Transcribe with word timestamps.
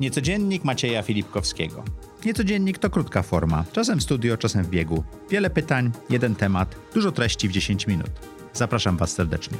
Niecodziennik 0.00 0.64
Macieja 0.64 1.02
Filipkowskiego. 1.02 1.84
Niecodziennik 2.24 2.78
to 2.78 2.90
krótka 2.90 3.22
forma, 3.22 3.64
czasem 3.72 3.98
w 3.98 4.02
studio, 4.02 4.36
czasem 4.36 4.64
w 4.64 4.68
biegu. 4.68 5.04
Wiele 5.30 5.50
pytań, 5.50 5.90
jeden 6.10 6.34
temat, 6.34 6.76
dużo 6.94 7.12
treści 7.12 7.48
w 7.48 7.52
10 7.52 7.86
minut. 7.86 8.10
Zapraszam 8.52 8.96
Was 8.96 9.10
serdecznie. 9.10 9.58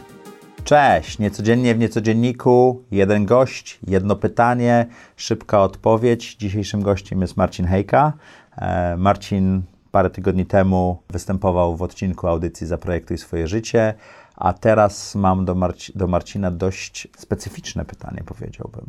Cześć, 0.65 1.19
niecodziennie 1.19 1.75
w 1.75 1.79
niecodzienniku, 1.79 2.83
jeden 2.91 3.25
gość, 3.27 3.79
jedno 3.87 4.17
pytanie, 4.17 4.87
szybka 5.17 5.63
odpowiedź. 5.63 6.35
Dzisiejszym 6.35 6.83
gościem 6.83 7.21
jest 7.21 7.37
Marcin 7.37 7.67
Hejka. 7.67 8.13
E, 8.57 8.97
Marcin 8.97 9.63
parę 9.91 10.11
tygodni 10.11 10.47
temu 10.47 11.03
występował 11.11 11.77
w 11.77 11.83
odcinku 11.83 12.29
audycji 12.29 12.67
Zaprojektuj 12.67 13.19
swoje 13.19 13.49
życie, 13.49 13.95
a 14.37 14.53
teraz 14.53 15.15
mam 15.15 15.45
do, 15.45 15.55
Marci 15.55 15.93
do 15.95 16.07
Marcina 16.07 16.51
dość 16.51 17.09
specyficzne 17.17 17.85
pytanie, 17.85 18.23
powiedziałbym. 18.27 18.87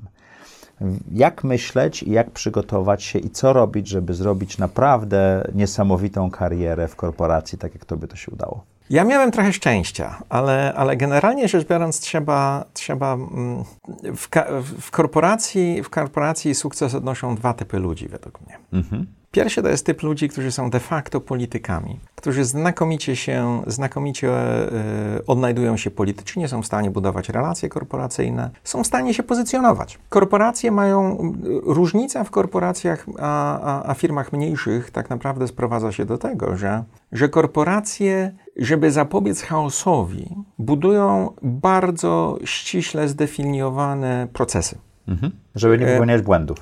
Jak 1.11 1.43
myśleć 1.43 2.03
i 2.03 2.11
jak 2.11 2.31
przygotować 2.31 3.03
się 3.03 3.19
i 3.19 3.29
co 3.29 3.53
robić, 3.53 3.87
żeby 3.87 4.13
zrobić 4.13 4.57
naprawdę 4.57 5.47
niesamowitą 5.53 6.31
karierę 6.31 6.87
w 6.87 6.95
korporacji, 6.95 7.57
tak 7.57 7.73
jak 7.73 7.85
Tobie 7.85 8.07
to 8.07 8.15
się 8.15 8.31
udało? 8.31 8.63
Ja 8.89 9.03
miałem 9.03 9.31
trochę 9.31 9.53
szczęścia, 9.53 10.19
ale, 10.29 10.73
ale 10.75 10.97
generalnie 10.97 11.47
rzecz 11.47 11.67
biorąc, 11.67 11.99
trzeba, 11.99 12.65
trzeba 12.73 13.13
mm, 13.13 13.63
w, 14.15 14.29
w, 14.81 14.91
korporacji, 14.91 15.83
w 15.83 15.89
korporacji 15.89 16.55
sukces 16.55 16.95
odnoszą 16.95 17.35
dwa 17.35 17.53
typy 17.53 17.79
ludzi, 17.79 18.07
według 18.07 18.41
mnie. 18.41 18.57
Mhm. 18.73 19.07
Pierwszy 19.33 19.61
to 19.63 19.69
jest 19.69 19.85
typ 19.85 20.03
ludzi, 20.03 20.29
którzy 20.29 20.51
są 20.51 20.69
de 20.69 20.79
facto 20.79 21.21
politykami, 21.21 21.99
którzy 22.15 22.45
znakomicie 22.45 23.15
się, 23.15 23.61
znakomicie 23.67 24.29
e, 24.29 24.69
odnajdują 25.27 25.77
się 25.77 25.91
politycznie, 25.91 26.47
są 26.47 26.61
w 26.61 26.65
stanie 26.65 26.91
budować 26.91 27.29
relacje 27.29 27.69
korporacyjne, 27.69 28.49
są 28.63 28.83
w 28.83 28.87
stanie 28.87 29.13
się 29.13 29.23
pozycjonować. 29.23 29.99
Korporacje 30.09 30.71
mają, 30.71 31.17
różnica 31.63 32.23
w 32.23 32.29
korporacjach 32.29 33.05
a, 33.19 33.59
a, 33.59 33.89
a 33.89 33.93
firmach 33.93 34.33
mniejszych 34.33 34.91
tak 34.91 35.09
naprawdę 35.09 35.47
sprowadza 35.47 35.91
się 35.91 36.05
do 36.05 36.17
tego, 36.17 36.57
że, 36.57 36.83
że 37.11 37.29
korporacje 37.29 38.31
żeby 38.57 38.91
zapobiec 38.91 39.41
chaosowi, 39.41 40.35
budują 40.59 41.33
bardzo 41.41 42.37
ściśle 42.45 43.07
zdefiniowane 43.07 44.27
procesy. 44.33 44.77
Mhm. 45.07 45.42
Żeby 45.55 45.77
nie 45.77 45.85
popełniać 45.85 46.21
błędów. 46.21 46.57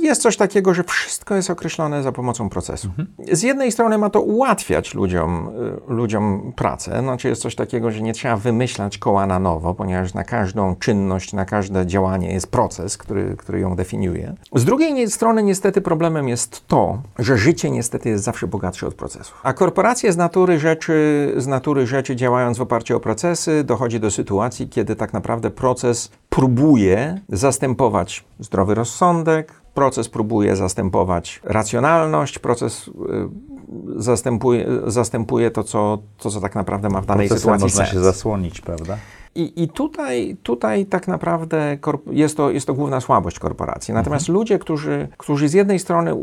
Jest 0.00 0.22
coś 0.22 0.36
takiego, 0.36 0.74
że 0.74 0.84
wszystko 0.84 1.34
jest 1.34 1.50
określone 1.50 2.02
za 2.02 2.12
pomocą 2.12 2.48
procesu. 2.48 2.88
Mhm. 2.88 3.36
Z 3.36 3.42
jednej 3.42 3.72
strony 3.72 3.98
ma 3.98 4.10
to 4.10 4.20
ułatwiać 4.20 4.94
ludziom, 4.94 5.48
y, 5.88 5.92
ludziom 5.94 6.52
pracę. 6.56 7.00
Znaczy 7.00 7.28
jest 7.28 7.42
coś 7.42 7.54
takiego, 7.54 7.90
że 7.90 8.02
nie 8.02 8.12
trzeba 8.12 8.36
wymyślać 8.36 8.98
koła 8.98 9.26
na 9.26 9.38
nowo, 9.38 9.74
ponieważ 9.74 10.14
na 10.14 10.24
każdą 10.24 10.76
czynność, 10.76 11.32
na 11.32 11.44
każde 11.44 11.86
działanie 11.86 12.32
jest 12.32 12.46
proces, 12.46 12.96
który, 12.96 13.36
który 13.36 13.60
ją 13.60 13.76
definiuje. 13.76 14.34
Z 14.54 14.64
drugiej 14.64 15.10
strony 15.10 15.42
niestety 15.42 15.80
problemem 15.80 16.28
jest 16.28 16.66
to, 16.66 16.98
że 17.18 17.36
życie 17.36 17.70
niestety 17.70 18.08
jest 18.08 18.24
zawsze 18.24 18.46
bogatsze 18.46 18.86
od 18.86 18.94
procesów. 18.94 19.40
A 19.42 19.52
korporacje 19.52 20.12
z 20.12 20.16
natury 20.16 20.58
rzeczy, 20.58 21.32
z 21.36 21.46
natury 21.46 21.86
rzeczy 21.86 22.16
działając 22.16 22.58
w 22.58 22.62
oparciu 22.62 22.96
o 22.96 23.00
procesy, 23.00 23.64
dochodzi 23.64 24.00
do 24.00 24.10
sytuacji, 24.10 24.68
kiedy 24.68 24.96
tak 24.96 25.12
naprawdę 25.12 25.50
proces 25.50 26.10
próbuje 26.28 27.20
zastępować 27.28 28.24
zdrowy 28.38 28.74
rozsądek, 28.74 29.62
proces 29.74 30.08
próbuje 30.08 30.56
zastępować 30.56 31.40
racjonalność, 31.44 32.38
proces 32.38 32.88
y, 32.88 32.92
zastępuje, 33.96 34.66
zastępuje 34.86 35.50
to, 35.50 35.64
co, 35.64 35.98
to, 36.18 36.30
co 36.30 36.40
tak 36.40 36.54
naprawdę 36.54 36.88
ma 36.88 37.00
w 37.00 37.06
danej 37.06 37.28
Procesem 37.28 37.40
sytuacji 37.42 37.64
można 37.64 37.84
sens. 37.84 37.94
się 37.94 38.00
zasłonić, 38.00 38.60
prawda? 38.60 38.98
I, 39.34 39.62
I 39.62 39.68
tutaj, 39.68 40.36
tutaj 40.42 40.86
tak 40.86 41.08
naprawdę 41.08 41.78
jest 42.10 42.36
to, 42.36 42.50
jest 42.50 42.66
to 42.66 42.74
główna 42.74 43.00
słabość 43.00 43.38
korporacji. 43.38 43.94
Natomiast 43.94 44.22
mhm. 44.22 44.38
ludzie, 44.38 44.58
którzy, 44.58 45.08
którzy 45.18 45.48
z 45.48 45.52
jednej 45.52 45.78
strony 45.78 46.16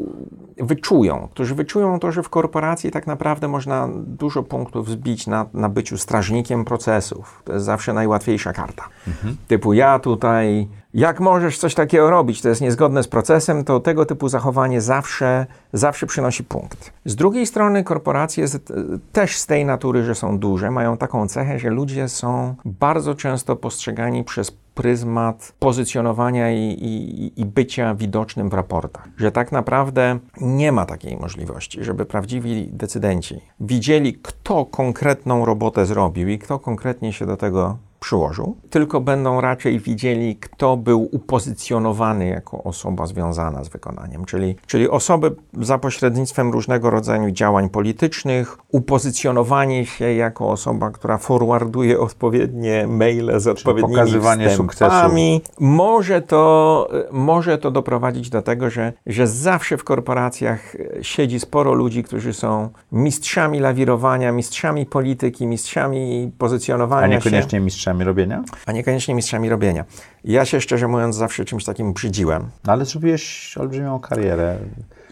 wyczują, 0.58 1.28
którzy 1.32 1.56
wyczują 1.56 2.00
to, 2.00 2.12
że 2.12 2.24
w 2.24 2.30
korporacji 2.30 2.92
tak 2.92 3.08
naprawdę 3.08 3.48
można 3.48 3.90
dużo 3.94 4.44
punktów 4.44 4.90
zbić 4.90 5.28
na, 5.28 5.46
na 5.54 5.70
byciu 5.70 5.98
strażnikiem 5.98 6.66
procesów. 6.66 7.42
To 7.46 7.54
jest 7.54 7.66
zawsze 7.66 7.94
najłatwiejsza 7.94 8.54
karta. 8.54 8.84
Mhm. 9.08 9.38
Typu 9.48 9.74
ja 9.74 10.00
tutaj 10.00 10.68
jak 10.94 11.20
możesz 11.20 11.58
coś 11.58 11.76
takiego 11.76 12.10
robić, 12.10 12.42
to 12.42 12.50
jest 12.50 12.62
niezgodne 12.62 13.04
z 13.04 13.08
procesem, 13.08 13.64
to 13.64 13.80
tego 13.80 14.06
typu 14.06 14.30
zachowanie 14.30 14.82
zawsze, 14.82 15.46
zawsze 15.74 16.08
przynosi 16.08 16.44
punkt. 16.44 16.94
Z 17.06 17.16
drugiej 17.16 17.48
strony 17.48 17.84
korporacje 17.84 18.48
z, 18.48 18.72
też 19.12 19.38
z 19.38 19.46
tej 19.46 19.66
natury, 19.66 20.04
że 20.04 20.16
są 20.16 20.40
duże, 20.40 20.72
mają 20.72 20.98
taką 20.98 21.28
cechę, 21.28 21.60
że 21.60 21.70
ludzie 21.70 22.10
są 22.10 22.56
bardzo 22.66 23.16
często 23.16 23.56
postrzegani 23.56 24.24
przez 24.24 24.52
pryzmat 24.52 25.54
pozycjonowania 25.60 26.52
i, 26.52 26.58
i, 26.58 27.42
i, 27.42 27.46
bycia 27.46 27.96
widocznym 27.96 28.50
w 28.50 28.54
raportach. 28.54 29.08
Że 29.18 29.32
tak 29.32 29.52
naprawdę 29.52 30.20
nie 30.42 30.72
ma 30.72 30.86
takiej 30.86 31.18
możliwości, 31.18 31.84
żeby 31.84 32.06
prawdziwi 32.06 32.70
decydenci 32.72 33.42
widzieli, 33.60 34.14
kto 34.14 34.66
konkretną 34.66 35.46
robotę 35.46 35.86
zrobił 35.86 36.30
i 36.30 36.40
kto 36.40 36.60
konkretnie 36.60 37.14
się 37.14 37.26
do 37.26 37.38
tego 37.38 37.78
przyłożył, 38.10 38.56
tylko 38.70 39.02
będą 39.02 39.42
raczej 39.42 39.80
widzieli, 39.80 40.36
kto 40.36 40.78
był 40.78 41.10
upozycjonowany 41.12 42.28
jako 42.28 42.64
osoba 42.64 43.06
związana 43.06 43.64
z 43.64 43.70
wykonaniem, 43.70 44.26
czyli, 44.26 44.56
czyli 44.68 44.90
osoby 44.90 45.36
za 45.54 45.78
pośrednictwem 45.78 46.52
różnego 46.52 46.90
rodzaju 46.90 47.32
działań 47.32 47.70
politycznych, 47.70 48.58
upozycjonowanie 48.72 49.86
się 49.86 50.14
jako 50.14 50.50
osoba, 50.50 50.92
która 50.92 51.18
forwarduje 51.18 52.00
odpowiednie 52.00 52.88
maile 52.88 53.40
z 53.40 53.48
odpowiednimi 53.48 53.96
pokazywanie 53.96 54.50
wstępami. 54.50 55.42
Może 55.60 56.22
to, 56.22 56.90
może 57.12 57.58
to 57.58 57.72
doprowadzić 57.72 58.30
do 58.30 58.42
tego, 58.42 58.70
że, 58.70 58.94
że 59.06 59.28
zawsze 59.28 59.78
w 59.78 59.84
korporacjach 59.84 60.76
siedzi 61.02 61.40
sporo 61.40 61.74
ludzi, 61.74 62.04
którzy 62.04 62.34
są 62.34 62.70
mistrzami 62.92 63.60
lawirowania, 63.60 64.32
mistrzami 64.32 64.86
polityki, 64.86 65.48
mistrzami 65.48 66.32
pozycjonowania 66.38 67.04
A 67.04 67.08
niekoniecznie 67.08 67.60
się. 67.60 67.66
mistrzami 67.66 67.99
mistrzami 68.00 68.06
robienia? 68.06 68.44
A 68.66 68.72
niekoniecznie 68.72 69.16
mistrzami 69.16 69.50
robienia. 69.50 69.86
Ja 70.24 70.46
się 70.46 70.62
szczerze 70.62 70.88
mówiąc 70.88 71.16
zawsze 71.16 71.46
czymś 71.46 71.64
takim 71.64 71.94
brzydziłem. 71.94 72.50
No 72.66 72.74
ale 72.74 72.86
zrobiłeś 72.86 73.56
olbrzymią 73.58 74.00
karierę. 74.00 74.58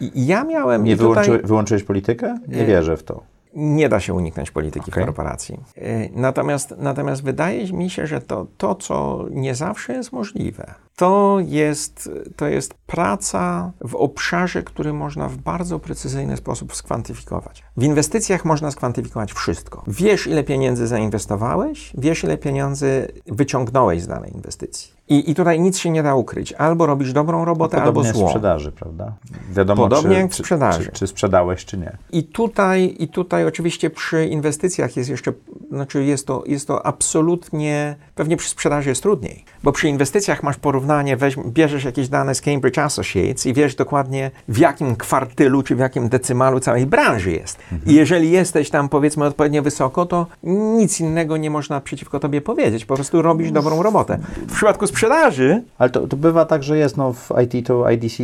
I 0.00 0.26
ja 0.26 0.44
miałem... 0.44 0.84
Nie 0.84 0.96
wyłączy, 0.96 1.38
wyłączyłeś 1.44 1.82
politykę? 1.82 2.38
Nie 2.48 2.62
y, 2.62 2.66
wierzę 2.66 2.96
w 2.96 3.02
to. 3.02 3.22
Nie 3.60 3.88
da 3.88 4.00
się 4.00 4.14
uniknąć 4.14 4.50
polityki 4.50 4.90
okay. 4.90 5.04
korporacji. 5.04 5.60
Y, 5.78 6.10
natomiast, 6.14 6.74
natomiast 6.78 7.22
wydaje 7.22 7.72
mi 7.72 7.90
się, 7.90 8.06
że 8.06 8.20
to, 8.20 8.46
to, 8.58 8.74
co 8.74 9.26
nie 9.30 9.54
zawsze 9.54 9.92
jest 9.92 10.12
możliwe, 10.12 10.74
to 10.96 11.38
jest, 11.40 12.10
to 12.36 12.46
jest 12.46 12.74
praca 12.74 13.72
w 13.80 13.94
obszarze, 13.94 14.62
który 14.62 14.92
można 14.92 15.28
w 15.28 15.36
bardzo 15.36 15.78
precyzyjny 15.78 16.36
sposób 16.36 16.74
skwantyfikować. 16.74 17.62
W 17.76 17.82
inwestycjach 17.82 18.44
można 18.44 18.70
skwantyfikować 18.70 19.32
wszystko. 19.32 19.82
Wiesz, 19.86 20.26
ile 20.26 20.44
pieniędzy 20.44 20.86
zainwestowałeś, 20.86 21.92
wiesz, 21.98 22.24
ile 22.24 22.38
pieniędzy 22.38 23.08
wyciągnąłeś 23.26 24.02
z 24.02 24.06
danej 24.06 24.32
inwestycji. 24.34 24.97
I, 25.08 25.30
I 25.30 25.34
tutaj 25.34 25.60
nic 25.60 25.78
się 25.78 25.90
nie 25.90 26.02
da 26.02 26.14
ukryć. 26.14 26.52
Albo 26.52 26.86
robisz 26.86 27.12
dobrą 27.12 27.44
robotę, 27.44 27.76
no, 27.76 27.82
albo 27.82 28.02
złą. 28.02 28.12
Podobnie 28.12 28.28
sprzedaży, 28.28 28.72
prawda? 28.72 29.12
Wiadomo, 29.52 29.82
Podobnie 29.82 30.14
czy, 30.14 30.20
jak 30.20 30.30
w 30.30 30.34
sprzedaży. 30.34 30.78
Czy, 30.78 30.84
czy, 30.84 30.92
czy, 30.92 31.06
sprzedałeś, 31.06 31.64
czy 31.64 31.78
nie. 31.78 31.96
I 32.12 32.24
tutaj, 32.24 32.96
I 32.98 33.08
tutaj 33.08 33.46
oczywiście 33.46 33.90
przy 33.90 34.26
inwestycjach 34.26 34.96
jest 34.96 35.10
jeszcze, 35.10 35.32
znaczy 35.70 36.04
jest 36.04 36.26
to, 36.26 36.42
jest 36.46 36.66
to 36.66 36.86
absolutnie, 36.86 37.96
pewnie 38.14 38.36
przy 38.36 38.48
sprzedaży 38.48 38.88
jest 38.88 39.02
trudniej, 39.02 39.44
bo 39.62 39.72
przy 39.72 39.88
inwestycjach 39.88 40.42
masz 40.42 40.56
porównanie, 40.56 41.16
weź, 41.16 41.36
bierzesz 41.46 41.84
jakieś 41.84 42.08
dane 42.08 42.34
z 42.34 42.40
Cambridge 42.40 42.78
Associates 42.78 43.46
i 43.46 43.54
wiesz 43.54 43.74
dokładnie 43.74 44.30
w 44.48 44.58
jakim 44.58 44.96
kwartylu, 44.96 45.62
czy 45.62 45.76
w 45.76 45.78
jakim 45.78 46.08
decymalu 46.08 46.60
całej 46.60 46.86
branży 46.86 47.32
jest. 47.32 47.58
Mhm. 47.72 47.92
I 47.92 47.94
jeżeli 47.94 48.30
jesteś 48.30 48.70
tam 48.70 48.88
powiedzmy 48.88 49.24
odpowiednio 49.24 49.62
wysoko, 49.62 50.06
to 50.06 50.26
nic 50.42 51.00
innego 51.00 51.36
nie 51.36 51.50
można 51.50 51.80
przeciwko 51.80 52.20
tobie 52.20 52.40
powiedzieć. 52.40 52.84
Po 52.84 52.94
prostu 52.94 53.22
robisz 53.22 53.50
dobrą 53.50 53.82
robotę. 53.82 54.18
W 54.48 54.52
przypadku 54.52 54.86
sprzedaży. 54.86 54.97
Ale 55.78 55.90
to, 55.90 56.06
to 56.06 56.16
bywa 56.16 56.44
tak, 56.44 56.62
że 56.62 56.78
jest, 56.78 56.96
no 56.96 57.12
w 57.12 57.30
IT 57.44 57.66
to 57.66 57.90
IDC 57.90 58.22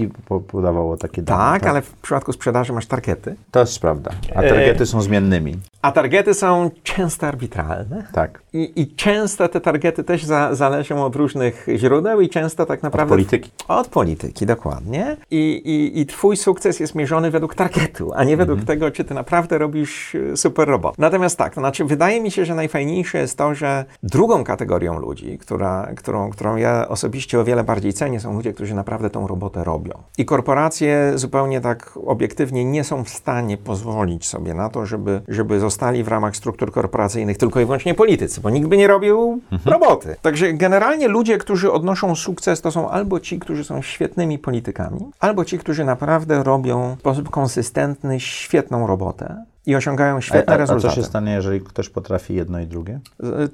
podawało 0.48 0.96
takie 0.96 1.22
dane. 1.22 1.38
Tak, 1.38 1.62
tak, 1.62 1.70
ale 1.70 1.82
w 1.82 1.93
przypadku 1.93 2.32
sprzedaży 2.32 2.72
masz 2.72 2.87
targety. 2.87 3.37
To 3.50 3.60
jest 3.60 3.78
prawda. 3.78 4.10
A 4.34 4.43
targety 4.43 4.82
e... 4.82 4.87
są 4.87 5.02
zmiennymi. 5.02 5.56
A 5.84 5.92
targety 5.92 6.34
są 6.34 6.70
często 6.82 7.26
arbitralne. 7.26 8.06
Tak. 8.12 8.42
I, 8.52 8.72
i 8.76 8.94
często 8.94 9.48
te 9.48 9.60
targety 9.60 10.04
też 10.04 10.25
za, 10.25 10.54
zależą 10.54 11.04
od 11.04 11.16
różnych 11.16 11.66
źródeł 11.76 12.20
i 12.20 12.28
często 12.28 12.66
tak 12.66 12.82
naprawdę... 12.82 13.14
Od 13.14 13.16
polityki. 13.16 13.50
Od 13.69 13.88
polityki, 13.88 14.46
dokładnie. 14.46 15.16
I, 15.31 15.36
i, 15.64 16.00
i 16.00 16.06
twój 16.06 16.36
sukces 16.36 16.81
jest 16.81 16.94
mierzony 16.94 17.31
według 17.31 17.54
targetu, 17.54 18.12
a 18.14 18.25
nie 18.25 18.36
według 18.36 18.58
mhm. 18.58 18.66
tego, 18.66 18.90
czy 18.90 19.04
ty 19.04 19.14
naprawdę 19.14 19.58
robisz 19.58 20.14
e, 20.14 20.36
super 20.36 20.69
robot. 20.69 20.98
Natomiast 20.98 21.38
tak, 21.38 21.54
to 21.54 21.60
znaczy 21.60 21.84
wydaje 21.84 22.20
mi 22.20 22.31
się, 22.31 22.44
że 22.44 22.54
najfajniejsze 22.54 23.19
jest 23.19 23.38
to, 23.38 23.54
że 23.54 23.84
drugą 24.02 24.44
kategorią 24.44 24.98
ludzi, 24.98 25.38
która, 25.38 25.88
którą, 25.96 26.31
którą 26.31 26.56
ja 26.56 26.88
osobiście 26.88 27.40
o 27.40 27.44
wiele 27.44 27.64
bardziej 27.64 27.92
cenię, 27.92 28.20
są 28.20 28.34
ludzie, 28.34 28.52
którzy 28.52 28.75
naprawdę 28.75 29.10
tą 29.10 29.26
robotę 29.26 29.64
robią. 29.64 29.92
I 30.19 30.25
korporacje 30.25 31.12
zupełnie 31.14 31.60
tak 31.60 31.98
obiektywnie 32.06 32.64
nie 32.64 32.84
są 32.84 33.04
w 33.04 33.08
stanie 33.08 33.56
pozwolić 33.56 34.26
sobie 34.26 34.54
na 34.54 34.69
to, 34.69 34.86
żeby, 34.86 35.22
żeby 35.28 35.60
zostali 35.74 36.04
w 36.04 36.08
ramach 36.08 36.36
struktur 36.36 36.72
korporacyjnych 36.72 37.38
tylko 37.38 37.60
i 37.60 37.64
wyłącznie 37.64 37.94
politycy. 37.94 38.40
bo 38.40 38.50
nikt 38.50 38.68
by 38.68 38.76
nie 38.76 38.86
robił 38.86 39.40
roboty. 39.64 40.16
Także 40.22 40.52
generalnie 40.52 41.08
ludzie, 41.08 41.38
którzy 41.38 41.72
odnoszą 41.72 42.14
sukces, 42.14 42.60
to 42.60 42.70
są 42.70 42.90
albo 42.90 43.20
ci, 43.20 43.38
którzy 43.38 43.64
są 43.64 43.82
świetnymi 43.82 44.38
politykami, 44.38 45.00
albo 45.20 45.44
ci, 45.44 45.58
którzy 45.58 45.84
naprawdę 45.84 46.42
robią 46.42 46.96
w 46.96 47.00
sposób 47.00 47.30
konsystentny 47.30 48.20
świetną 48.20 48.86
robotę 48.86 49.44
i 49.66 49.76
osiągają 49.76 50.20
świetne 50.20 50.52
a, 50.52 50.52
a, 50.52 50.54
a 50.54 50.58
rezultaty. 50.58 50.94
co 50.94 51.00
się 51.00 51.06
stanie, 51.06 51.32
jeżeli 51.32 51.60
ktoś 51.60 51.88
potrafi 51.88 52.34
jedno 52.34 52.60
i 52.60 52.66
drugie? 52.66 53.00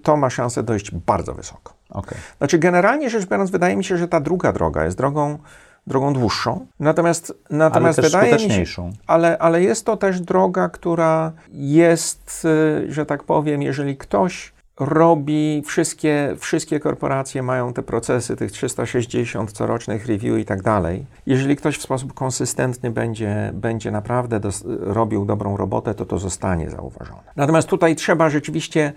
To 0.03 0.17
ma 0.17 0.31
szansę 0.31 0.63
dojść 0.63 0.91
bardzo 0.91 1.35
wysoko. 1.35 1.73
Okej. 1.91 2.19
Znaczy, 2.39 2.59
generalnie 2.59 3.11
rzecz 3.11 3.27
biorąc, 3.27 3.51
wydaje 3.51 3.77
mi 3.77 3.85
się, 3.85 3.97
że 3.97 4.09
ta 4.09 4.21
druga 4.21 4.53
droga 4.53 4.85
jest 4.85 4.97
drogą, 4.97 5.39
drogą 5.87 6.13
dłuższą. 6.13 6.67
Natomiast, 6.81 7.35
natomiast 7.51 7.97
też 7.97 8.07
wydaje 8.07 8.33
mi 8.35 8.67
się, 8.67 8.91
ale, 9.07 9.39
ale 9.39 9.63
jest 9.63 9.87
to 9.87 9.97
też 9.97 10.21
droga, 10.21 10.69
która 10.69 11.33
jest, 11.53 12.47
y, 12.89 12.93
że 12.93 13.07
tak 13.07 13.25
powiem, 13.25 13.63
jeżeli 13.63 13.97
ktoś 13.97 14.53
robi, 14.81 15.63
wszystkie, 15.67 16.37
wszystkie 16.39 16.81
korporacje 16.81 17.43
mają 17.43 17.73
te 17.73 17.83
procesy, 17.83 18.37
tych 18.37 18.53
360 18.53 19.53
corocznych 19.53 20.07
review 20.07 20.39
i 20.39 20.45
tak 20.45 20.63
dalej. 20.63 21.07
Jeżeli 21.27 21.57
ktoś 21.57 21.79
w 21.79 21.83
sposób 21.83 22.15
konsystentny 22.15 22.91
będzie, 22.91 23.51
będzie 23.55 23.91
naprawdę 23.91 24.41
dos- 24.41 24.65
robił 24.81 25.25
dobrą 25.25 25.57
robotę, 25.57 25.95
to 25.95 26.07
to 26.07 26.19
zostanie 26.19 26.71
zauważone. 26.71 27.23
Natomiast 27.37 27.69
tutaj 27.69 27.97
trzeba 27.97 28.31
rzeczywiście 28.31 28.93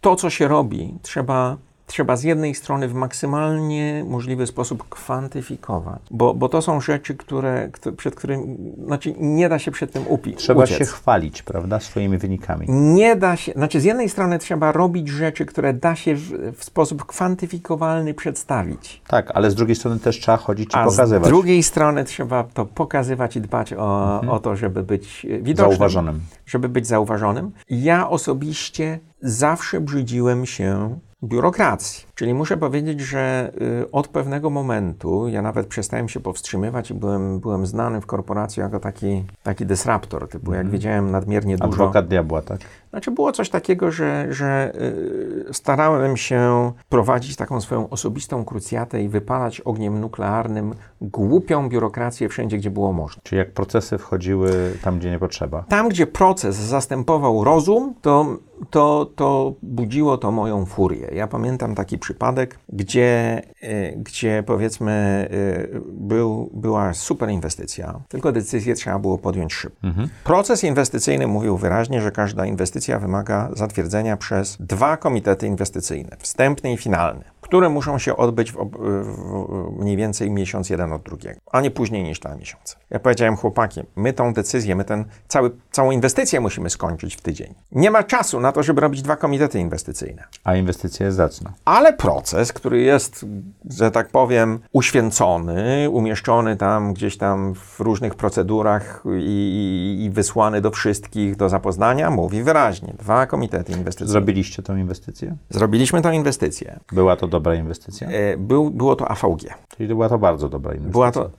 to, 0.00 0.16
co 0.16 0.30
się 0.30 0.48
robi, 0.48 0.94
trzeba 1.02 1.56
trzeba 1.88 2.16
z 2.16 2.22
jednej 2.22 2.54
strony 2.54 2.88
w 2.88 2.94
maksymalnie 2.94 4.04
możliwy 4.08 4.46
sposób 4.46 4.88
kwantyfikować, 4.88 5.98
bo, 6.10 6.34
bo 6.34 6.48
to 6.48 6.62
są 6.62 6.80
rzeczy, 6.80 7.14
które, 7.14 7.70
przed 7.96 8.14
którymi, 8.14 8.56
znaczy 8.84 9.14
nie 9.20 9.48
da 9.48 9.58
się 9.58 9.70
przed 9.70 9.92
tym 9.92 10.04
upi, 10.08 10.34
Trzeba 10.34 10.64
uciec. 10.64 10.78
się 10.78 10.84
chwalić, 10.84 11.42
prawda, 11.42 11.80
swoimi 11.80 12.18
wynikami. 12.18 12.66
Nie 12.70 13.16
da 13.16 13.36
się, 13.36 13.52
znaczy 13.52 13.80
z 13.80 13.84
jednej 13.84 14.08
strony 14.08 14.38
trzeba 14.38 14.72
robić 14.72 15.08
rzeczy, 15.08 15.46
które 15.46 15.74
da 15.74 15.96
się 15.96 16.14
w, 16.14 16.52
w 16.58 16.64
sposób 16.64 17.04
kwantyfikowalny 17.06 18.14
przedstawić, 18.14 19.02
Tak, 19.08 19.30
ale 19.34 19.50
z 19.50 19.54
drugiej 19.54 19.76
strony 19.76 19.98
też 20.00 20.20
trzeba 20.20 20.36
chodzić 20.36 20.74
i 20.74 20.76
a 20.76 20.84
pokazywać. 20.84 21.24
z 21.24 21.28
drugiej 21.28 21.62
strony 21.62 22.04
trzeba 22.04 22.44
to 22.44 22.66
pokazywać 22.66 23.36
i 23.36 23.40
dbać 23.40 23.72
o, 23.72 24.20
o 24.20 24.38
to, 24.38 24.56
żeby 24.56 24.82
być 24.82 25.26
widocznym. 25.42 25.70
Zauważonym. 25.70 26.20
żeby 26.46 26.68
być 26.68 26.86
zauważonym. 26.86 27.50
Ja 27.70 28.08
osobiście 28.10 28.98
zawsze 29.22 29.80
brzydziłem 29.80 30.46
się 30.46 30.98
biurokracji. 31.22 32.06
Czyli 32.14 32.34
muszę 32.34 32.56
powiedzieć, 32.56 33.00
że 33.00 33.52
y, 33.82 33.90
od 33.90 34.08
pewnego 34.08 34.50
momentu 34.50 35.28
ja 35.28 35.42
nawet 35.42 35.66
przestałem 35.66 36.08
się 36.08 36.20
powstrzymywać 36.20 36.90
i 36.90 36.94
byłem, 36.94 37.40
byłem 37.40 37.66
znany 37.66 38.00
w 38.00 38.06
korporacji 38.06 38.60
jako 38.60 38.80
taki, 38.80 39.24
taki 39.42 39.66
disruptor, 39.66 40.28
typu 40.28 40.54
jak 40.54 40.70
wiedziałem 40.70 41.10
nadmiernie 41.10 41.56
dużo. 41.56 41.72
Adwokat 41.72 42.08
diabła, 42.08 42.42
tak? 42.42 42.60
Znaczy 42.90 43.10
było 43.10 43.32
coś 43.32 43.50
takiego, 43.50 43.90
że, 43.90 44.26
że 44.30 44.72
y, 45.50 45.54
starałem 45.54 46.16
się 46.16 46.72
prowadzić 46.88 47.36
taką 47.36 47.60
swoją 47.60 47.88
osobistą 47.88 48.44
krucjatę 48.44 49.02
i 49.02 49.08
wypalać 49.08 49.60
ogniem 49.60 50.00
nuklearnym 50.00 50.74
głupią 51.00 51.68
biurokrację 51.68 52.28
wszędzie, 52.28 52.58
gdzie 52.58 52.70
było 52.70 52.92
można. 52.92 53.22
Czyli 53.22 53.38
jak 53.38 53.52
procesy 53.52 53.98
wchodziły 53.98 54.72
tam, 54.82 54.98
gdzie 54.98 55.10
nie 55.10 55.18
potrzeba. 55.18 55.64
Tam, 55.68 55.88
gdzie 55.88 56.06
proces 56.06 56.56
zastępował 56.56 57.44
rozum, 57.44 57.94
to, 58.02 58.36
to, 58.70 59.10
to 59.16 59.54
budziło 59.62 60.18
to 60.18 60.30
moją 60.32 60.66
furię. 60.66 61.08
Ja 61.12 61.26
pamiętam 61.26 61.74
taki 61.74 61.98
przypadek, 61.98 62.58
gdzie, 62.68 63.42
e, 63.62 63.92
gdzie 63.92 64.42
powiedzmy 64.46 64.92
e, 65.74 65.80
był, 65.90 66.50
była 66.54 66.94
super 66.94 67.28
inwestycja, 67.30 68.00
tylko 68.08 68.32
decyzję 68.32 68.74
trzeba 68.74 68.98
było 68.98 69.18
podjąć 69.18 69.54
szybko. 69.54 69.88
Proces 70.24 70.64
inwestycyjny 70.64 71.26
mówił 71.26 71.56
wyraźnie, 71.56 72.00
że 72.00 72.10
każda 72.10 72.46
inwestycja 72.46 72.98
wymaga 72.98 73.48
zatwierdzenia 73.52 74.16
przez 74.16 74.56
dwa 74.60 74.96
komitety 74.96 75.46
inwestycyjne, 75.46 76.16
wstępny 76.18 76.72
i 76.72 76.76
finalny, 76.76 77.24
które 77.40 77.68
muszą 77.68 77.98
się 77.98 78.16
odbyć 78.16 78.52
w, 78.52 78.56
w 79.02 79.78
mniej 79.78 79.96
więcej 79.96 80.30
miesiąc 80.30 80.70
jeden 80.70 80.92
od 80.92 81.02
drugiego, 81.02 81.40
a 81.52 81.60
nie 81.60 81.70
później 81.70 82.04
niż 82.04 82.20
dwa 82.20 82.34
miesiące. 82.34 82.76
Ja 82.90 82.98
powiedziałem 82.98 83.36
chłopaki, 83.36 83.80
my 83.96 84.12
tą 84.12 84.32
decyzję, 84.32 84.76
my 84.76 84.84
ten 84.84 85.04
cały, 85.28 85.50
całą 85.70 85.90
inwestycję 85.90 86.40
musimy 86.40 86.70
skończyć 86.70 87.16
w 87.16 87.20
tydzień. 87.20 87.54
Nie 87.72 87.90
ma 87.90 88.02
czasu 88.02 88.40
na 88.40 88.47
to, 88.52 88.62
żeby 88.62 88.80
robić 88.80 89.02
dwa 89.02 89.16
komitety 89.16 89.60
inwestycyjne. 89.60 90.24
A 90.44 90.56
inwestycja 90.56 91.06
jest 91.06 91.16
zacna. 91.16 91.52
Ale 91.64 91.92
proces, 91.92 92.52
który 92.52 92.80
jest, 92.80 93.26
że 93.70 93.90
tak 93.90 94.08
powiem, 94.08 94.58
uświęcony, 94.72 95.90
umieszczony 95.90 96.56
tam 96.56 96.94
gdzieś 96.94 97.16
tam 97.16 97.54
w 97.54 97.80
różnych 97.80 98.14
procedurach 98.14 99.04
i, 99.18 99.98
i, 100.00 100.04
i 100.04 100.10
wysłany 100.10 100.60
do 100.60 100.70
wszystkich 100.70 101.36
do 101.36 101.48
zapoznania, 101.48 102.10
mówi 102.10 102.42
wyraźnie, 102.42 102.94
dwa 102.98 103.26
komitety 103.26 103.72
inwestycyjne. 103.72 104.12
Zrobiliście 104.12 104.62
tą 104.62 104.76
inwestycję? 104.76 105.36
Zrobiliśmy 105.50 106.02
tą 106.02 106.10
inwestycję. 106.10 106.80
Była 106.92 107.16
to 107.16 107.28
dobra 107.28 107.54
inwestycja? 107.54 108.08
E, 108.08 108.36
Był, 108.36 108.70
było 108.70 108.96
to 108.96 109.08
AVG. 109.08 109.42
Czyli 109.76 109.88
była 109.88 110.08
to 110.08 110.18
bardzo 110.18 110.48
dobra 110.48 110.70
inwestycja. 110.72 110.92
Była 110.92 111.12
to 111.12 111.30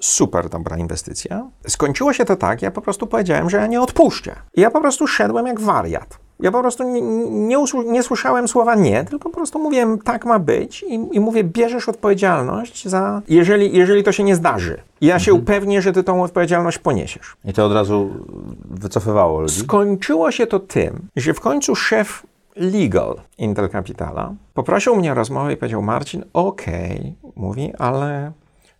super 0.00 0.48
dobra 0.48 0.76
inwestycja. 0.76 1.50
Skończyło 1.68 2.12
się 2.12 2.24
to 2.24 2.36
tak, 2.36 2.62
ja 2.62 2.70
po 2.70 2.80
prostu 2.82 3.06
powiedziałem, 3.06 3.50
że 3.50 3.56
ja 3.56 3.66
nie 3.66 3.80
odpuszczę. 3.80 4.36
I 4.54 4.60
ja 4.60 4.70
po 4.70 4.80
prostu 4.80 5.06
szedłem 5.06 5.46
jak 5.46 5.60
wariat. 5.60 6.18
Ja 6.40 6.52
po 6.52 6.60
prostu 6.60 6.84
nie, 6.84 7.00
nie, 7.30 7.64
nie 7.86 8.02
słyszałem 8.02 8.48
słowa 8.48 8.74
nie, 8.74 9.04
tylko 9.04 9.30
po 9.30 9.36
prostu 9.36 9.58
mówiłem, 9.58 9.98
tak 9.98 10.26
ma 10.26 10.38
być 10.38 10.82
i, 10.82 10.94
i 11.12 11.20
mówię, 11.20 11.44
bierzesz 11.44 11.88
odpowiedzialność 11.88 12.88
za, 12.88 13.22
jeżeli, 13.28 13.76
jeżeli 13.76 14.02
to 14.02 14.12
się 14.12 14.24
nie 14.24 14.36
zdarzy. 14.36 14.80
I 15.00 15.06
ja 15.06 15.18
się 15.18 15.34
upewnię, 15.34 15.82
że 15.82 15.92
ty 15.92 16.02
tą 16.02 16.22
odpowiedzialność 16.22 16.78
poniesiesz. 16.78 17.36
I 17.44 17.52
to 17.52 17.66
od 17.66 17.72
razu 17.72 18.10
wycofywało 18.70 19.40
ludzi? 19.40 19.60
Skończyło 19.60 20.30
się 20.30 20.46
to 20.46 20.60
tym, 20.60 21.08
że 21.16 21.34
w 21.34 21.40
końcu 21.40 21.74
szef 21.74 22.26
legal 22.56 23.20
Intel 23.38 23.68
Capitala 23.68 24.34
poprosił 24.54 24.96
mnie 24.96 25.12
o 25.12 25.14
rozmowę 25.14 25.52
i 25.52 25.56
powiedział: 25.56 25.82
Marcin, 25.82 26.24
okej, 26.32 27.14
mówi, 27.36 27.72
ale 27.78 28.32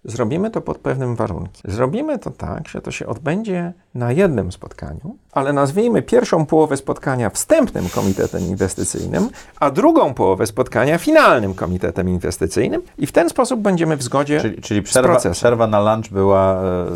zrobimy 0.08 0.50
to 0.50 0.60
pod 0.60 0.78
pewnym 0.78 1.16
warunkiem. 1.16 1.72
Zrobimy 1.72 2.19
to 2.19 2.31
tak, 2.31 2.69
że 2.69 2.81
to 2.81 2.90
się 2.90 3.06
odbędzie 3.06 3.72
na 3.94 4.12
jednym 4.12 4.52
spotkaniu, 4.52 5.16
ale 5.32 5.52
nazwijmy 5.52 6.02
pierwszą 6.02 6.46
połowę 6.46 6.76
spotkania 6.76 7.31
wstępnym 7.31 7.88
komitetem 7.88 8.43
inwestycyjnym, 8.43 9.28
a 9.60 9.70
drugą 9.70 10.14
połowę 10.14 10.46
spotkania 10.46 10.99
finalnym 10.99 11.55
komitetem 11.55 12.08
inwestycyjnym 12.08 12.82
i 12.99 13.06
w 13.06 13.12
ten 13.12 13.28
sposób 13.31 13.60
będziemy 13.60 13.96
w 13.96 14.02
zgodzie 14.02 14.40
Czyli, 14.40 14.62
czyli 14.62 14.81
z 14.81 14.84
przerwa, 14.84 15.08
procesem. 15.08 15.32
przerwa 15.32 15.66
na 15.66 15.94
lunch 15.94 16.12
była 16.12 16.62
e, 16.62 16.87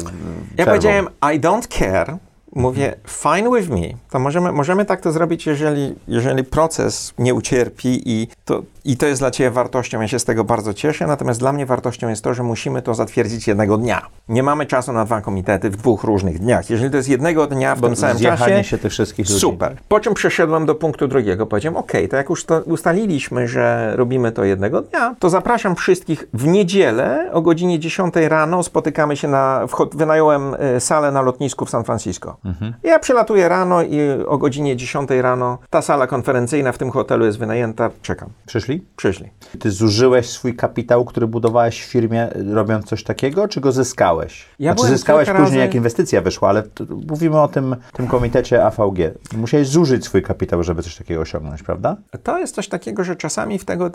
Ja 0.59 0.67
powiedziałem, 0.67 1.09
I 1.35 1.41
don't 1.41 1.69
care. 1.79 2.17
Mówię, 2.53 2.95
fine 3.09 3.51
with 3.57 3.71
me. 3.71 3.99
To 4.11 4.19
możemy, 4.19 4.53
możemy 4.53 4.85
tak 4.85 5.01
to 5.01 5.13
zrobić, 5.13 5.47
jeżeli, 5.47 5.95
jeżeli 6.09 6.45
proces 6.45 7.15
nie 7.19 7.35
ucierpi 7.35 8.03
i 8.05 8.29
to, 8.45 8.63
i 8.85 8.97
to 8.97 9.07
jest 9.07 9.21
dla 9.21 9.31
Ciebie 9.31 9.51
wartością. 9.51 10.01
Ja 10.01 10.09
się 10.09 10.19
z 10.19 10.25
tego 10.25 10.45
bardzo 10.45 10.75
cieszę, 10.75 11.07
natomiast 11.07 11.41
dla 11.41 11.53
mnie 11.53 11.67
wartością 11.67 12.09
jest 12.09 12.25
to, 12.25 12.35
że 12.35 12.43
musimy 12.43 12.83
to 12.83 12.95
zatwierdzić 12.95 13.49
jednego 13.49 13.79
dnia. 13.79 14.07
Nie 14.29 14.43
mamy 14.43 14.67
czasu 14.67 14.93
na 14.93 15.05
dwa 15.05 15.21
komitety 15.21 15.71
w 15.71 15.77
dwóch 15.77 16.05
różnych 16.05 16.39
dniach. 16.39 16.71
Jeżeli 16.71 16.91
to 16.91 16.97
jest 16.97 17.09
jednego 17.09 17.47
dnia 17.47 17.75
w 17.75 17.81
Bo 17.81 17.87
tym 17.87 17.97
samym 17.97 18.23
czasie, 18.23 18.65
się 18.65 18.79
tych 18.79 18.93
wszystkich 18.93 19.29
ludzi. 19.29 19.41
Super. 19.41 19.77
Po 19.89 20.01
czym 20.01 20.15
przeszedłem 20.15 20.67
do 20.67 20.75
punktu 20.75 21.09
drugiego. 21.09 21.47
Powiedziałem, 21.47 21.77
ok, 21.77 21.93
to 22.11 22.17
jak 22.17 22.31
już 22.31 22.45
to 22.45 22.61
ustaliliśmy, 22.61 23.49
że 23.49 23.93
robimy 23.97 24.33
to 24.33 24.45
jednego 24.45 24.83
dnia, 24.83 25.15
to 25.19 25.31
zapraszam 25.31 25.77
wszystkich 25.77 26.29
w 26.35 26.47
niedzielę 26.47 27.31
o 27.33 27.43
godzinie 27.43 27.79
10 27.79 28.15
rano. 28.17 28.63
Spotykamy 28.63 29.17
się 29.17 29.29
na, 29.29 29.67
wynająłem 29.93 30.57
e, 30.59 30.81
salę 30.81 31.13
na 31.13 31.23
lotnisku 31.23 31.67
w 31.67 31.71
San 31.71 31.85
Francisco. 31.85 32.37
Ja 32.83 32.99
przylatuję 32.99 33.49
rano 33.49 33.83
i 33.83 33.99
o 34.27 34.39
godzinie 34.39 34.77
10 34.77 35.11
rano 35.11 35.59
ta 35.71 35.83
sala 35.83 36.07
konferencyjna 36.07 36.73
w 36.73 36.79
tym 36.79 36.91
hotelu 36.91 37.25
jest 37.25 37.39
wynajęta. 37.39 37.91
Czekam. 38.03 38.29
Przyszli? 38.47 38.85
Przyszli. 38.97 39.29
Ty 39.59 39.71
zużyłeś 39.71 40.29
swój 40.31 40.57
kapitał, 40.57 41.05
który 41.05 41.27
budowałeś 41.27 41.83
w 41.83 41.87
firmie, 41.87 42.29
robiąc 42.53 42.87
coś 42.87 43.05
takiego, 43.05 43.49
czy 43.49 43.61
go 43.61 43.73
zyskałeś? 43.73 44.47
Ja 44.59 44.75
znaczy, 44.75 44.89
zyskałeś 44.89 45.29
później, 45.29 45.45
razy- 45.45 45.57
jak 45.59 45.75
inwestycja 45.75 46.21
wyszła, 46.23 46.49
ale 46.49 46.63
mówimy 47.07 47.41
o 47.41 47.49
tym, 47.49 47.77
tym 47.93 48.07
komitecie 48.07 48.65
AVG. 48.65 48.99
Musiałeś 49.37 49.69
zużyć 49.69 50.05
swój 50.05 50.23
kapitał, 50.23 50.63
żeby 50.63 50.83
coś 50.83 50.97
takiego 50.97 51.21
osiągnąć, 51.21 51.63
prawda? 51.63 51.97
To 52.23 52.39
jest 52.39 52.55
coś 52.55 52.69
takiego, 52.69 53.05
że 53.05 53.17
czasami 53.17 53.59
w 53.59 53.65
tego, 53.65 53.91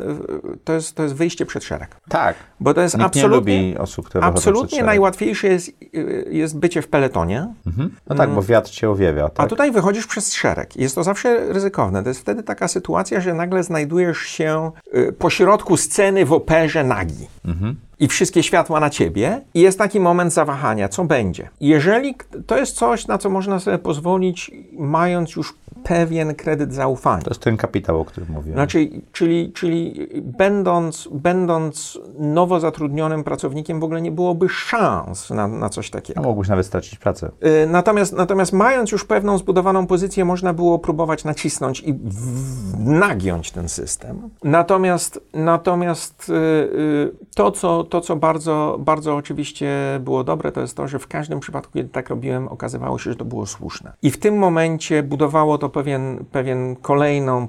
to 0.63 0.73
jest, 0.73 0.95
to 0.95 1.03
jest 1.03 1.15
wyjście 1.15 1.45
przed 1.45 1.63
szereg. 1.63 1.95
Tak. 2.09 2.35
Bo 2.59 2.73
to 2.73 2.81
jest 2.81 2.95
Nikt 2.97 3.05
absolutnie... 3.05 3.59
nie 3.61 3.67
lubi 3.67 3.77
osób, 3.77 4.05
które 4.05 4.23
Absolutnie 4.23 4.83
najłatwiejsze 4.83 5.47
jest, 5.47 5.67
y, 5.95 6.27
jest 6.31 6.59
bycie 6.59 6.81
w 6.81 6.87
peletonie, 6.87 7.47
No 8.09 8.15
tak, 8.15 8.29
bo 8.29 8.36
wiatr 8.41 8.69
cię 8.69 8.89
owiewia, 8.89 9.25
A 9.25 9.29
tak? 9.29 9.49
tutaj 9.49 9.71
wychodzisz 9.71 10.07
przez 10.07 10.33
szereg. 10.33 10.75
Jest 10.75 10.95
to 10.95 11.03
zawsze 11.03 11.53
ryzykowne. 11.53 12.03
To 12.03 12.09
jest 12.09 12.21
wtedy 12.21 12.43
taka 12.43 12.67
sytuacja, 12.67 13.21
że 13.21 13.33
nagle 13.33 13.63
znajdujesz 13.63 14.17
się 14.17 14.71
y, 14.95 15.13
pośrodku 15.13 15.77
sceny 15.77 16.25
w 16.25 16.33
operze 16.33 16.83
nagi. 16.83 17.27
I 17.99 18.07
wszystkie 18.07 18.43
światła 18.43 18.79
na 18.79 18.89
ciebie, 18.89 19.41
i 19.53 19.61
jest 19.61 19.77
taki 19.77 19.99
moment 19.99 20.33
zawahania, 20.33 20.89
co 20.89 21.05
będzie. 21.05 21.49
Jeżeli 21.61 22.15
to 22.47 22.57
jest 22.57 22.75
coś, 22.75 23.07
na 23.07 23.17
co 23.17 23.29
można 23.29 23.59
sobie 23.59 23.77
pozwolić, 23.77 24.51
mając 24.77 25.35
już 25.35 25.53
pewien 25.87 26.35
kredyt 26.35 26.73
zaufania. 26.73 27.21
To 27.21 27.29
jest 27.29 27.41
ten 27.41 27.57
kapitał, 27.57 28.01
o 28.01 28.05
którym 28.05 28.29
mówiłem. 28.31 28.57
Znaczy, 28.57 28.89
czyli, 29.11 29.51
czyli 29.51 30.07
będąc, 30.23 31.09
będąc 31.11 31.99
nowo 32.19 32.59
zatrudnionym 32.59 33.23
pracownikiem, 33.23 33.79
w 33.79 33.83
ogóle 33.83 34.01
nie 34.01 34.11
byłoby 34.11 34.49
szans 34.49 35.29
na, 35.29 35.47
na 35.47 35.69
coś 35.69 35.89
takiego. 35.89 36.19
A 36.19 36.23
mógłbyś 36.23 36.49
nawet 36.49 36.65
stracić 36.65 36.99
pracę. 36.99 37.31
Y, 37.45 37.67
Natomiast, 37.67 38.13
natomiast 38.13 38.53
mając 38.53 38.91
już 38.91 39.05
pewną 39.05 39.37
zbudowaną 39.37 39.87
pozycję, 39.87 40.25
można 40.25 40.53
było 40.53 40.79
próbować 40.79 41.23
nacisnąć 41.23 41.79
i 41.79 41.95
nagiąć 42.77 43.51
ten 43.51 43.69
system. 43.69 44.29
Natomiast, 44.43 45.19
natomiast 45.33 46.29
y, 46.29 46.33
y, 46.33 47.11
to, 47.35 47.51
co, 47.51 47.83
to, 47.83 48.01
co 48.01 48.15
bardzo, 48.15 48.77
bardzo 48.79 49.15
oczywiście 49.15 49.69
było 49.99 50.23
dobre, 50.23 50.51
to 50.51 50.61
jest 50.61 50.77
to, 50.77 50.87
że 50.87 50.99
w 50.99 51.07
każdym 51.07 51.39
przypadku, 51.39 51.73
kiedy 51.73 51.89
tak 51.89 52.09
robiłem, 52.09 52.47
okazywało 52.47 52.99
się, 52.99 53.11
że 53.11 53.15
to 53.15 53.25
było 53.25 53.45
słuszne. 53.45 53.93
I 54.01 54.11
w 54.11 54.19
tym 54.19 54.37
momencie 54.37 55.03
budowało 55.03 55.57
to 55.57 55.69
pewien, 55.77 56.25
pewien 56.31 56.75
kolejną, 56.75 57.47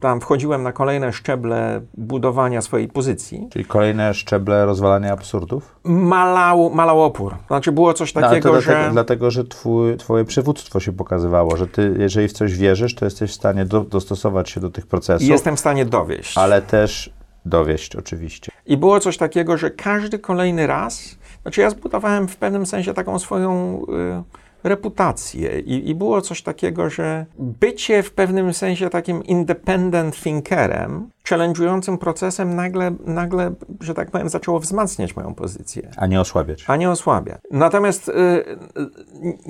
tam 0.00 0.20
wchodziłem 0.20 0.62
na 0.62 0.72
kolejne 0.72 1.12
szczeble 1.12 1.80
budowania 1.94 2.62
swojej 2.62 2.88
pozycji. 2.88 3.48
Czyli 3.52 3.64
kolejne 3.64 4.14
szczeble 4.14 4.66
rozwalania 4.66 5.12
absurdów? 5.12 5.76
Malał, 5.84 6.70
malał 6.70 7.02
opór. 7.02 7.34
Znaczy 7.46 7.72
było 7.72 7.94
coś 7.94 8.14
No, 8.14 8.20
takiego, 8.20 8.50
to 8.50 8.60
że... 8.60 8.66
dlatego, 8.72 8.92
dlatego, 8.92 9.30
że 9.30 9.44
twój, 9.44 9.96
twoje 9.96 10.24
przywództwo 10.24 10.80
się 10.80 10.92
pokazywało, 10.92 11.56
że 11.56 11.66
ty, 11.66 11.94
jeżeli 11.98 12.28
w 12.28 12.32
coś 12.32 12.56
wierzysz, 12.58 12.94
to 12.94 13.04
jesteś 13.04 13.30
w 13.30 13.34
stanie 13.34 13.64
do, 13.64 13.80
dostosować 13.80 14.50
się 14.50 14.60
do 14.60 14.70
tych 14.70 14.86
procesów, 14.86 15.28
Jestem 15.28 15.56
w 15.56 15.60
stanie 15.60 15.84
dowieść. 15.84 16.38
ale 16.38 16.62
też 16.62 17.12
dowieść 17.44 17.96
oczywiście. 17.96 18.52
I 18.66 18.76
było 18.76 19.00
coś 19.00 19.16
takiego, 19.16 19.56
że 19.56 19.70
każdy 19.70 20.18
kolejny 20.18 20.66
raz, 20.66 21.18
znaczy 21.42 21.60
ja 21.60 21.70
zbudowałem 21.70 22.28
w 22.28 22.36
pewnym 22.36 22.66
sensie 22.66 22.94
taką 22.94 23.18
swoją 23.18 23.82
y, 23.88 24.40
reputację 24.64 25.60
i, 25.60 25.88
i 25.90 25.94
było 25.94 26.20
coś 26.20 26.42
takiego, 26.42 26.90
że 26.90 27.26
bycie 27.38 28.02
w 28.02 28.12
pewnym 28.12 28.54
sensie 28.54 28.90
takim 28.90 29.24
independent 29.24 30.16
thinkerem, 30.16 31.10
challenge'ującym 31.28 31.98
procesem 31.98 32.56
nagle, 32.56 32.94
nagle, 33.06 33.54
że 33.80 33.94
tak 33.94 34.10
powiem, 34.10 34.28
zaczęło 34.28 34.60
wzmacniać 34.60 35.16
moją 35.16 35.34
pozycję, 35.34 35.90
A 35.96 36.06
nie 36.06 36.20
osłabiać. 36.20 36.64
a 36.66 36.76
nie 36.76 36.90
osłabia. 36.90 37.38
Natomiast 37.50 38.08
y, 38.08 38.12
y, 38.12 38.16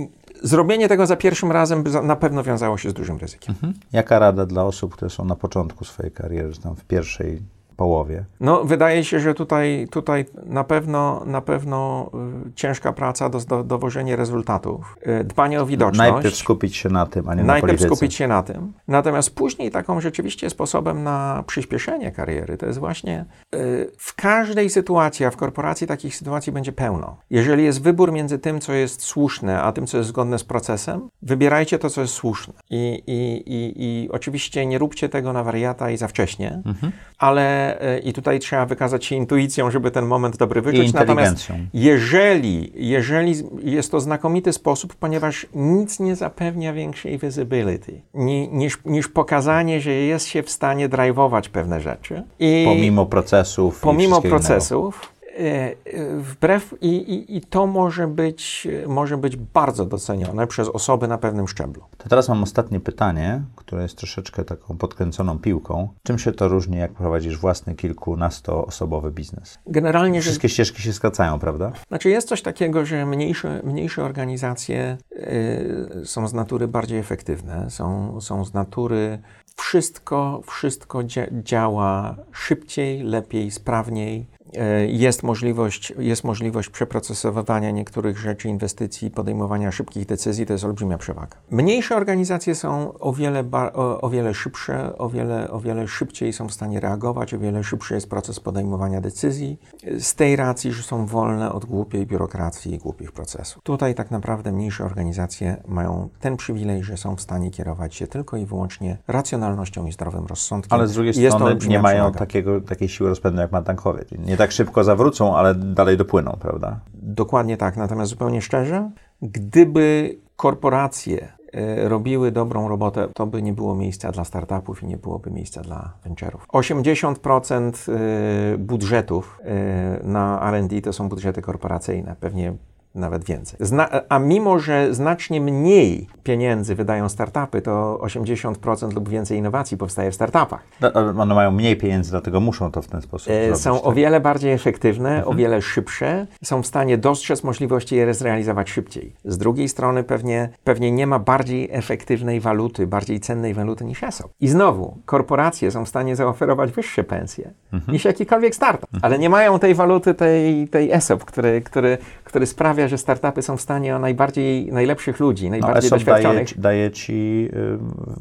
y, 0.01 0.09
zrobienie 0.43 0.89
tego 0.89 1.07
za 1.07 1.17
pierwszym 1.17 1.53
razem 1.53 1.85
na 2.03 2.17
pewno 2.17 2.43
wiązało 2.43 2.79
się 2.79 2.91
z 2.91 2.95
dużym 2.95 3.19
ryzykiem. 3.19 3.55
Jaka 3.93 4.19
rada 4.19 4.47
dla 4.47 4.65
osób, 4.65 4.95
które 4.95 5.11
są 5.11 5.25
na 5.25 5.37
początku 5.37 5.85
swojej 5.85 6.13
kariery, 6.13 6.53
czy 6.53 6.61
tam 6.61 6.77
w 6.77 6.85
pierwszej 6.85 7.43
połowie? 7.81 8.25
No, 8.41 8.65
wydaje 8.65 9.05
się, 9.05 9.21
że 9.21 9.35
tutaj, 9.35 9.89
tutaj 9.91 10.25
na 10.47 10.65
pewno, 10.65 11.23
na 11.27 11.41
pewno 11.41 12.11
y, 12.49 12.53
ciężka 12.55 12.93
praca, 12.93 13.29
do, 13.29 13.39
do, 13.41 13.65
dowożenie 13.65 14.17
rezultatów, 14.17 14.97
y, 15.21 15.25
dbanie 15.25 15.63
o 15.63 15.67
widoczność. 15.67 16.13
Najpierw 16.13 16.37
skupić 16.37 16.77
się 16.77 16.89
na 16.89 17.07
tym, 17.07 17.29
a 17.29 17.35
nie 17.35 17.41
na 17.43 17.47
Najpierw 17.47 17.71
polityce. 17.71 17.87
skupić 17.97 18.15
się 18.15 18.29
na 18.29 18.43
tym. 18.43 18.73
Natomiast 18.89 19.35
później 19.35 19.71
taką 19.71 20.01
rzeczywiście 20.01 20.51
sposobem 20.51 21.03
na 21.03 21.45
przyspieszenie 21.47 22.13
kariery 22.13 22.57
to 22.57 22.67
jest 22.67 22.79
właśnie 22.79 23.25
y, 23.55 23.91
w 23.99 24.15
każdej 24.15 24.71
sytuacji, 24.71 25.27
a 25.27 25.31
w 25.31 25.37
korporacji 25.37 25.87
takich 25.87 26.17
sytuacji 26.17 26.53
będzie 26.53 26.73
pełno. 26.73 27.17
Jeżeli 27.31 27.65
jest 27.65 27.83
wybór 27.83 28.13
między 28.13 28.39
tym, 28.39 28.61
co 28.61 28.73
jest 28.73 29.03
słuszne, 29.03 29.63
a 29.63 29.73
tym, 29.73 29.87
co 29.87 29.97
jest 29.97 30.09
zgodne 30.09 30.39
z 30.39 30.45
procesem, 30.45 31.09
wybierajcie 31.23 31.79
to, 31.79 31.91
co 31.91 32.01
jest 32.01 32.15
słuszne. 32.15 32.55
I, 32.71 33.03
i, 33.07 33.53
i, 33.55 33.73
i 34.05 34.11
oczywiście 34.11 34.67
nie 34.67 34.79
róbcie 34.79 35.09
tego 35.09 35.33
na 35.33 35.43
wariata 35.45 35.91
i 35.91 35.97
za 35.97 36.09
wcześnie, 36.09 36.63
Mhm. 36.65 36.93
ale 37.19 37.70
y, 37.97 37.99
i 37.99 38.13
tutaj 38.13 38.39
trzeba 38.39 38.67
wykazać 38.67 39.05
się 39.05 39.17
intuicją, 39.17 39.71
żeby 39.71 39.91
ten 39.91 40.07
moment 40.07 40.37
dobry 40.37 40.63
wyczuć. 40.63 40.93
Natomiast 40.93 41.49
jeżeli, 41.75 42.73
jeżeli 42.75 43.35
jest 43.63 43.91
to 43.91 44.01
znakomity 44.01 44.53
sposób, 44.53 44.95
ponieważ 44.95 45.47
nic 45.55 46.01
nie 46.01 46.17
zapewnia 46.17 46.73
większej 46.73 47.19
visibility 47.19 48.01
ni, 48.15 48.49
niż, 48.53 48.79
niż 48.85 49.09
pokazanie, 49.09 49.81
że 49.81 49.91
jest 49.91 50.27
się 50.27 50.43
w 50.43 50.51
stanie 50.51 50.89
drive'ować 50.89 51.49
pewne 51.49 51.81
rzeczy. 51.81 52.23
I 52.39 52.65
Pomimo 52.69 53.07
procesów. 53.07 53.81
pomimo 53.81 54.21
wszystkiego 54.21 54.37
innego. 54.37 55.11
E, 55.41 55.77
e, 55.85 56.17
wbrew 56.17 56.75
i, 56.81 56.89
i, 56.89 57.37
i 57.37 57.41
to 57.41 57.67
może 57.67 58.07
być, 58.07 58.69
może 58.87 59.17
być 59.17 59.37
bardzo 59.37 59.85
docenione 59.85 60.47
przez 60.47 60.69
osoby 60.69 61.09
na 61.09 61.19
pewnym 61.19 61.49
szczeblu. 61.49 61.83
To 61.99 62.09
teraz 62.09 62.29
mam 62.29 62.43
ostatnie 62.43 62.81
pytanie, 62.81 63.43
które 63.57 63.83
jest 63.83 63.97
troszeczkę 63.97 64.45
taką 64.45 64.77
podkręconą 64.77 65.39
piłką. 65.39 65.89
Czym 66.03 66.19
się 66.19 66.33
to 66.33 66.49
różni, 66.49 66.77
jak 66.77 66.93
prowadzisz 66.93 67.39
własny 67.39 67.75
kilkunastoosobowy 67.75 69.11
biznes? 69.11 69.59
Generalnie, 69.67 70.23
że 70.23 70.31
Wszystkie 70.31 70.49
ścieżki 70.49 70.83
się 70.83 70.93
skracają, 70.93 71.39
prawda? 71.39 71.73
Znaczy 71.89 72.11
jest 72.11 72.29
coś 72.29 72.43
takiego, 72.43 72.85
że 72.87 73.07
mniejsze, 73.07 73.61
mniejsze 73.65 74.05
organizacje 74.05 74.99
y, 75.13 76.03
są 76.05 76.29
z 76.29 76.35
natury 76.35 76.69
bardziej 76.69 76.99
efektywne, 76.99 77.71
są, 77.71 78.21
są 78.21 78.45
z 78.45 78.55
natury 78.55 79.19
wszystko, 79.57 80.41
wszystko 80.47 80.99
dzia- 80.99 81.43
działa 81.43 82.17
szybciej, 82.33 83.03
lepiej, 83.03 83.51
sprawniej. 83.51 84.27
Y, 84.55 84.91
Jest 84.91 85.23
możliwość, 85.23 85.93
jest 85.99 86.25
możliwość 86.25 86.69
przeprocesowywania 86.69 87.71
niektórych 87.71 88.19
rzeczy, 88.19 88.49
inwestycji, 88.49 89.11
podejmowania 89.11 89.73
szybkich 89.73 90.07
decyzji, 90.07 90.47
to 90.47 90.53
jest 90.53 90.65
olbrzymia 90.65 90.99
przewaga. 90.99 91.37
Mniejsze 91.51 91.97
organizacje 91.97 92.55
są 92.55 92.99
o 92.99 93.13
wiele, 93.13 93.45
o, 93.75 94.01
o 94.01 94.11
wiele 94.11 94.35
szybsze, 94.35 94.99
o 94.99 95.09
wiele, 95.09 95.51
o 95.51 95.61
wiele 95.61 95.89
szybciej 95.89 96.33
są 96.33 96.49
w 96.49 96.53
stanie 96.53 96.81
reagować, 96.81 97.35
o 97.35 97.39
wiele 97.39 97.65
szybszy 97.65 97.95
jest 97.95 98.11
proces 98.11 98.41
podejmowania 98.41 99.01
decyzji, 99.01 99.59
z 99.99 100.15
tej 100.15 100.37
racji, 100.37 100.73
że 100.73 100.83
są 100.83 101.07
wolne 101.07 101.53
od 101.53 101.65
głupiej 101.65 102.07
biurokracji 102.07 102.75
i 102.75 102.79
głupich 102.79 103.13
procesów. 103.13 103.63
Tutaj 103.63 103.95
tak 103.95 104.11
naprawdę 104.11 104.53
mniejsze 104.53 104.85
organizacje 104.85 105.63
mają 105.69 106.09
ten 106.21 106.37
przywilej, 106.37 106.83
że 106.83 106.97
są 106.97 107.17
w 107.17 107.21
stanie 107.21 107.51
kierować 107.51 107.95
się 107.95 108.07
tylko 108.07 108.37
i 108.37 108.47
wyłącznie 108.47 108.97
racjonalnością 109.09 109.87
i 109.87 109.93
zdrowym 109.93 110.27
rozsądkiem. 110.27 110.79
Ale 110.79 110.89
z 110.89 110.93
drugiej 110.93 111.15
strony 111.15 111.57
nie 111.69 111.79
mają 111.79 111.97
przewaga. 112.03 112.19
takiego, 112.19 112.61
takiej 112.61 112.89
siły 112.89 113.09
rozpędu 113.09 113.41
jak 113.41 113.53
ma 113.53 113.63
tankowie. 113.63 114.05
Nie 114.19 114.37
tak 114.41 114.53
szybko 114.53 114.85
zawrócą, 114.85 115.37
ale 115.37 115.55
dalej 115.55 115.97
dopłyną, 115.97 116.37
prawda? 116.41 116.81
Dokładnie 116.95 117.57
tak. 117.57 117.77
Natomiast 117.77 118.11
zupełnie 118.11 118.43
szczerze, 118.43 118.91
gdyby 119.23 120.17
korporacje 120.37 121.33
e, 121.53 121.89
robiły 121.89 122.33
dobrą 122.33 122.69
robotę, 122.69 123.09
to 123.15 123.27
by 123.27 123.43
nie 123.43 123.53
było 123.53 123.75
miejsca 123.75 124.13
dla 124.13 124.25
startupów 124.25 124.83
i 124.83 124.87
nie 124.87 124.97
byłoby 124.97 125.31
miejsca 125.31 125.61
dla 125.63 125.93
venture'ów. 126.07 126.47
80% 126.53 127.93
e, 127.93 128.59
budżetów 128.59 129.41
e, 129.45 130.01
na 130.05 130.49
R&D 130.49 130.81
to 130.81 130.93
są 130.93 131.09
budżety 131.09 131.43
korporacyjne, 131.43 132.17
pewnie 132.21 132.55
nawet 132.95 133.25
więcej. 133.25 133.57
Zna, 133.61 133.89
a 134.09 134.19
mimo, 134.19 134.59
że 134.59 134.95
znacznie 134.95 135.41
mniej 135.41 136.07
pieniędzy 136.23 136.75
wydają 136.75 137.09
startupy, 137.09 137.63
to 137.63 137.99
80% 138.03 138.95
lub 138.95 139.09
więcej 139.09 139.39
innowacji 139.39 139.77
powstaje 139.77 140.11
w 140.11 140.15
startupach. 140.15 140.63
No, 140.81 140.93
One 141.23 141.35
mają 141.35 141.51
mniej 141.51 141.77
pieniędzy, 141.77 142.11
dlatego 142.11 142.41
muszą 142.41 142.71
to 142.71 142.83
w 142.83 142.87
ten 142.87 143.03
sposób 143.03 143.33
E, 143.33 143.45
zrobić. 143.45 143.63
są 143.63 143.75
tak? 143.77 143.87
o 143.87 143.93
wiele 143.93 144.21
bardziej 144.21 144.53
efektywne, 144.53 145.25
o 145.27 145.35
wiele 145.35 145.63
szybsze, 145.63 146.27
są 146.45 146.63
w 146.63 146.67
stanie 146.67 146.99
dostrzec 146.99 147.45
możliwości 147.45 147.95
i 147.95 147.99
je 147.99 148.15
zrealizować 148.15 148.71
szybciej. 148.71 149.13
Z 149.25 149.39
drugiej 149.39 149.69
strony 149.69 150.05
pewnie, 150.05 150.49
pewnie 150.65 150.93
nie 150.93 151.07
ma 151.07 151.19
bardziej 151.19 151.69
efektywnej 151.73 152.41
waluty, 152.41 152.87
bardziej 152.87 153.21
cennej 153.21 153.55
waluty 153.55 153.85
niż 153.85 154.03
ESOP. 154.03 154.31
I 154.41 154.49
znowu, 154.49 154.97
korporacje 155.07 155.71
są 155.71 155.85
w 155.85 155.89
stanie 155.89 156.17
zaoferować 156.17 156.73
wyższe 156.73 157.05
pensje 157.05 157.51
niż 157.89 158.05
jakikolwiek 158.05 158.55
startup, 158.55 158.91
ale 159.03 159.19
nie 159.19 159.31
mają 159.31 159.59
tej 159.59 159.75
waluty, 159.75 160.15
tej, 160.15 160.69
tej 160.69 160.93
ESOP, 160.93 161.25
który, 161.25 161.61
który, 161.61 161.99
który 162.25 162.47
sprawia, 162.47 162.80
że 162.89 162.99
startupy 162.99 163.43
są 163.43 163.57
w 163.57 163.61
stanie 163.61 163.97
o 163.97 163.99
najbardziej, 163.99 164.73
najlepszych 164.73 165.21
ludzi, 165.21 165.45
No, 165.45 165.51
najbardziej 165.51 165.91
daje, 165.91 166.05
doświadczonych. 166.05 166.49
ci- 166.49 166.61
daje 166.61 166.91
ci 166.91 167.49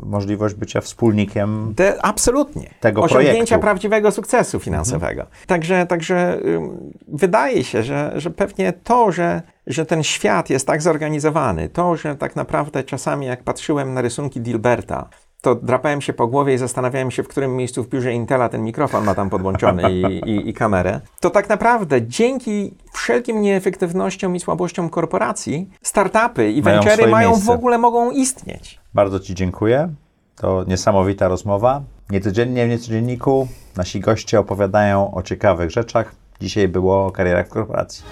y, 0.02 0.06
możliwość 0.06 0.56
bycia 0.56 0.82
wspólnikiem 0.82 1.74
Te, 1.76 2.06
absolutnie. 2.06 2.70
Tego 2.80 3.02
Osiągnięcia 3.02 3.34
projektu. 3.36 3.60
prawdziwego 3.60 4.12
sukcesu 4.12 4.60
finansowego. 4.60 5.26
Także, 5.48 5.86
także 5.86 6.40
ym, 6.46 6.92
wydaje 7.08 7.64
się, 7.64 7.84
że, 7.84 8.12
że 8.16 8.30
pewnie 8.30 8.74
to, 8.74 9.12
że, 9.12 9.42
że 9.68 9.86
ten 9.86 10.04
świat 10.04 10.50
jest 10.50 10.68
tak 10.68 10.82
zorganizowany, 10.82 11.70
to, 11.70 11.96
że 11.96 12.16
tak 12.16 12.36
naprawdę 12.36 12.84
czasami 12.84 13.26
jak 13.26 13.44
patrzyłem 13.44 13.94
na 13.94 14.02
rysunki 14.02 14.42
Dilberta, 14.42 15.10
to 15.42 15.56
drapałem 15.56 16.02
się 16.02 16.14
po 16.14 16.28
głowie 16.28 16.54
i 16.54 16.58
zastanawiałem 16.58 17.12
się, 17.12 17.24
w 17.24 17.28
którym 17.28 17.56
miejscu 17.56 17.84
w 17.84 17.90
biurze 17.90 18.14
Intela 18.14 18.50
ten 18.50 18.64
mikrofon 18.64 19.04
ma 19.06 19.16
tam 19.16 19.30
podłączony 19.30 19.92
i, 19.92 20.02
i, 20.30 20.50
i 20.50 20.54
kamerę. 20.54 21.02
To 21.20 21.30
tak 21.30 21.50
naprawdę 21.50 22.08
dzięki 22.08 22.74
wszelkim 22.94 23.42
nieefektywnościom 23.42 24.36
i 24.36 24.40
słabościom 24.40 24.90
korporacji, 24.90 25.70
startupy 25.82 26.52
i 26.52 26.62
Mają 26.62 26.82
venture'y 26.82 27.10
mają 27.10 27.30
w 27.30 27.34
miejsce. 27.34 27.54
ogóle 27.54 27.78
mogą 27.78 28.12
istnieć. 28.12 28.80
Bardzo 28.94 29.20
Ci 29.20 29.36
dziękuję. 29.36 29.90
To 30.36 30.64
niesamowita 30.68 31.28
rozmowa. 31.28 31.82
Niecodziennie 32.10 32.66
w 32.66 32.70
Niecodzienniku 32.70 33.48
nasi 33.78 34.00
goście 34.00 34.40
opowiadają 34.40 35.14
o 35.14 35.24
ciekawych 35.24 35.72
rzeczach. 35.72 36.12
Dzisiaj 36.42 36.68
było 36.68 37.06
o 37.06 37.12
karierach 37.12 37.46
w 37.48 37.50
korporacji. 37.50 38.04